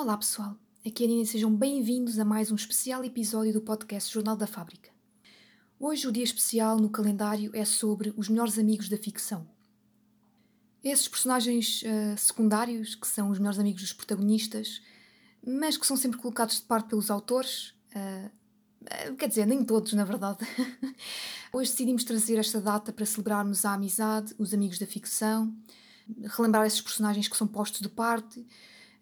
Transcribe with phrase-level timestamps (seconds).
[0.00, 3.60] Olá pessoal, aqui é a Nina e sejam bem-vindos a mais um especial episódio do
[3.60, 4.90] podcast Jornal da Fábrica.
[5.78, 9.46] Hoje o dia especial no calendário é sobre os melhores amigos da ficção.
[10.82, 14.80] Esses personagens uh, secundários, que são os melhores amigos dos protagonistas,
[15.46, 20.04] mas que são sempre colocados de parte pelos autores, uh, quer dizer, nem todos, na
[20.04, 20.38] verdade.
[21.52, 25.54] Hoje decidimos trazer esta data para celebrarmos a amizade, os amigos da ficção,
[26.38, 28.42] relembrar esses personagens que são postos de parte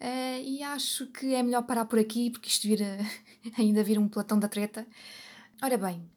[0.00, 2.98] Uh, e acho que é melhor parar por aqui, porque isto vira,
[3.58, 4.86] ainda vira um platão da treta.
[5.60, 6.08] Ora bem,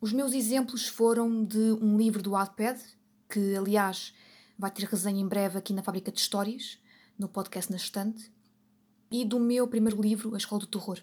[0.00, 2.80] os meus exemplos foram de um livro do Wattpad,
[3.28, 4.12] que aliás
[4.58, 6.78] vai ter resenha em breve aqui na Fábrica de Histórias,
[7.16, 8.32] no podcast na estante,
[9.10, 11.00] e do meu primeiro livro, A Escola do Terror.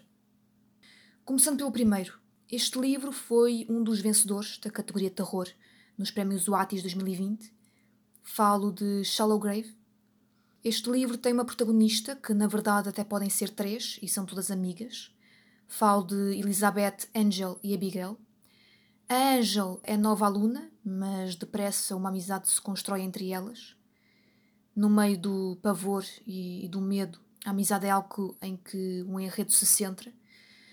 [1.24, 2.18] Começando pelo primeiro,
[2.50, 5.48] este livro foi um dos vencedores da categoria Terror
[5.96, 7.52] nos prémios Wattis 2020.
[8.22, 9.74] Falo de Shallow Grave,
[10.68, 14.50] este livro tem uma protagonista que, na verdade, até podem ser três e são todas
[14.50, 15.14] amigas.
[15.68, 18.18] Falo de Elizabeth, Angel e Abigail.
[19.08, 23.76] A Angel é nova aluna, mas depressa uma amizade se constrói entre elas.
[24.74, 29.52] No meio do pavor e do medo, a amizade é algo em que um enredo
[29.52, 30.12] se centra.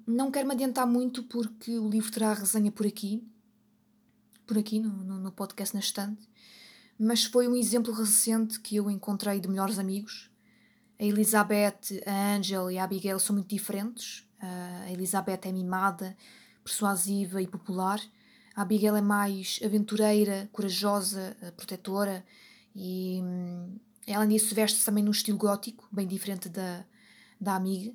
[0.07, 3.23] Não quero me adiantar muito porque o livro terá a resenha por aqui,
[4.47, 6.27] por aqui no, no, no podcast na estante
[6.99, 10.29] mas foi um exemplo recente que eu encontrei de melhores amigos.
[10.99, 14.27] A Elizabeth, a Angel e a Abigail são muito diferentes.
[14.39, 16.15] A Elizabeth é mimada,
[16.63, 17.99] persuasiva e popular.
[18.55, 22.23] A Abigail é mais aventureira, corajosa, eh, protetora
[22.75, 26.85] e, hum, além disso, veste-se também num estilo gótico, bem diferente da,
[27.41, 27.93] da amiga.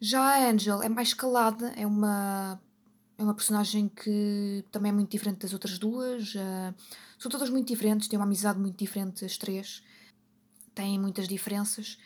[0.00, 2.60] Já a Angel é mais calada, é uma
[3.16, 6.34] é uma personagem que também é muito diferente das outras duas.
[6.34, 6.74] Uh,
[7.18, 9.82] são todas muito diferentes, têm uma amizade muito diferente, as três.
[10.74, 11.98] Têm muitas diferenças.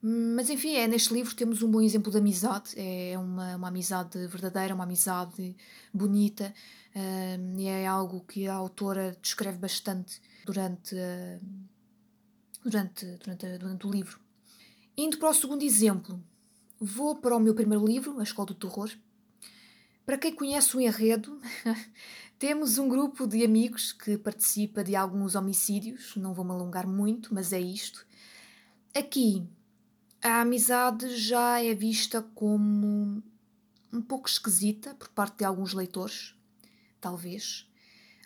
[0.00, 2.74] Mas enfim, é, neste livro temos um bom exemplo de amizade.
[2.76, 5.56] É uma, uma amizade verdadeira, uma amizade
[5.92, 6.54] bonita.
[6.94, 11.40] Uh, e é algo que a autora descreve bastante durante, uh,
[12.62, 14.20] durante, durante, durante o livro.
[14.96, 16.22] Indo para o segundo exemplo,
[16.78, 18.90] vou para o meu primeiro livro, A Escola do Terror,
[20.04, 21.40] para quem conhece o enredo,
[22.38, 27.32] temos um grupo de amigos que participa de alguns homicídios, não vou me alongar muito,
[27.32, 28.06] mas é isto.
[28.94, 29.46] Aqui,
[30.22, 33.22] a amizade já é vista como
[33.92, 36.34] um pouco esquisita por parte de alguns leitores,
[37.00, 37.68] talvez.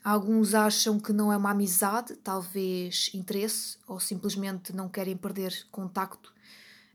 [0.02, 6.32] Alguns acham que não é uma amizade, talvez interesse, ou simplesmente não querem perder contacto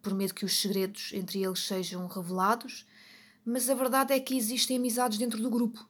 [0.02, 2.86] por medo que os segredos entre eles sejam revelados
[3.46, 5.88] mas a verdade é que existem amizades dentro do grupo.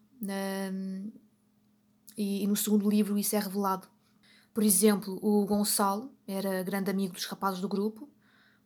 [2.17, 3.87] E, e, no segundo livro isso é revelado.
[4.53, 8.09] Por exemplo, o Gonçalo era grande amigo dos rapazes do grupo,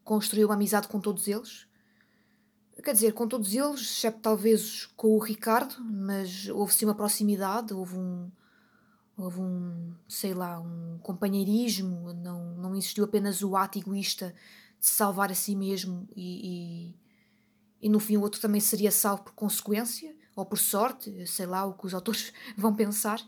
[0.03, 1.67] construiu amizade com todos eles.
[2.83, 7.73] Quer dizer, com todos eles, exceto talvez com o Ricardo, mas houve sim uma proximidade,
[7.73, 8.29] houve um,
[9.17, 14.35] houve um, sei lá, um companheirismo, não, não existiu apenas o ato egoísta
[14.79, 16.95] de salvar a si mesmo e, e
[17.81, 21.65] e no fim o outro também seria salvo por consequência ou por sorte, sei lá
[21.65, 23.21] o que os autores vão pensar.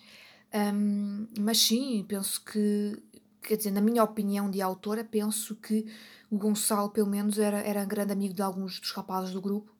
[0.53, 3.01] Um, mas sim, penso que,
[3.41, 5.85] quer dizer, na minha opinião de autora, penso que
[6.29, 9.73] o Gonçalo, pelo menos, era, era grande amigo de alguns dos rapazes do grupo,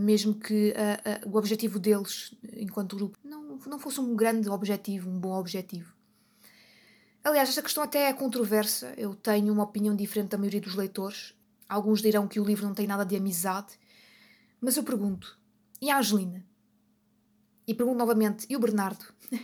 [0.00, 5.10] mesmo que uh, uh, o objetivo deles, enquanto grupo, não, não fosse um grande objetivo,
[5.10, 5.92] um bom objetivo.
[7.24, 8.94] Aliás, esta questão até é controversa.
[8.96, 11.34] Eu tenho uma opinião diferente da maioria dos leitores.
[11.68, 13.78] Alguns dirão que o livro não tem nada de amizade,
[14.60, 15.38] mas eu pergunto:
[15.80, 16.44] e a Angelina?
[17.66, 19.04] E pergunto novamente: e o Bernardo?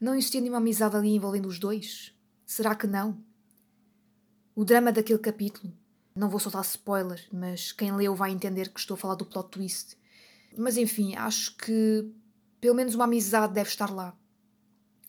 [0.00, 2.14] não existia nenhuma amizade ali envolvendo os dois?
[2.44, 3.22] Será que não?
[4.54, 5.72] O drama daquele capítulo.
[6.14, 9.50] Não vou soltar spoiler, mas quem leu vai entender que estou a falar do plot
[9.50, 9.96] twist.
[10.56, 12.08] Mas enfim, acho que
[12.60, 14.16] pelo menos uma amizade deve estar lá.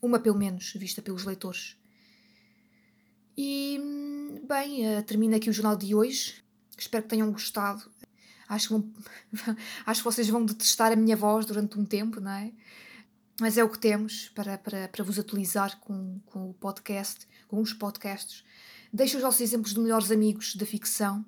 [0.02, 1.76] Uma, pelo menos, vista pelos leitores.
[3.36, 3.78] E,
[4.48, 6.42] bem, uh, termina aqui o jornal de hoje.
[6.76, 7.90] Espero que tenham gostado.
[8.48, 8.92] Acho que, vão,
[9.86, 12.52] acho que vocês vão detestar a minha voz durante um tempo, não é?
[13.40, 17.60] Mas é o que temos para, para, para vos atualizar com, com o podcast, com
[17.60, 18.44] os podcasts.
[18.92, 21.24] Deixem os vossos exemplos de melhores amigos da ficção.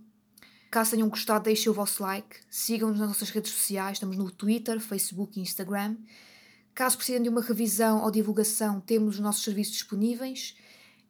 [0.70, 2.36] Caso tenham gostado, deixem o vosso like.
[2.50, 3.96] Sigam-nos nas nossas redes sociais.
[3.96, 5.96] Estamos no Twitter, Facebook e Instagram.
[6.78, 10.54] Caso precisem de uma revisão ou divulgação, temos os nossos serviços disponíveis.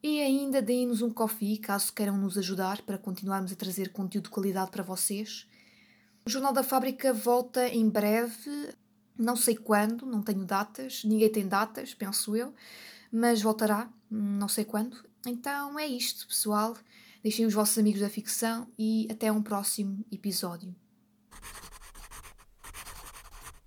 [0.01, 4.29] E ainda deem-nos um coffee caso queiram nos ajudar para continuarmos a trazer conteúdo de
[4.31, 5.45] qualidade para vocês.
[6.25, 8.73] O Jornal da Fábrica volta em breve,
[9.17, 12.53] não sei quando, não tenho datas, ninguém tem datas, penso eu,
[13.11, 15.03] mas voltará, não sei quando.
[15.25, 16.77] Então é isto, pessoal.
[17.21, 20.73] deixem os vossos amigos da ficção e até um próximo episódio.